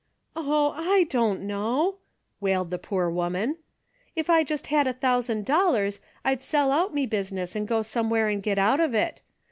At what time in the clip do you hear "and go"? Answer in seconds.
7.55-7.81